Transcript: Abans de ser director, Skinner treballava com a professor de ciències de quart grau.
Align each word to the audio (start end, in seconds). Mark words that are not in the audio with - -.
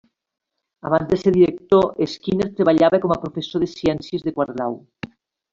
Abans 0.89 1.11
de 1.11 1.19
ser 1.23 1.33
director, 1.35 1.85
Skinner 2.15 2.49
treballava 2.61 3.03
com 3.07 3.13
a 3.17 3.21
professor 3.27 3.67
de 3.67 3.71
ciències 3.77 4.29
de 4.29 4.35
quart 4.39 4.57
grau. 4.61 4.85